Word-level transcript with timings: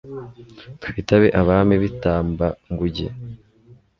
twitabe 0.81 1.27
abami 1.39 1.75
b'i 1.81 1.91
tamba-nguge 2.01 3.07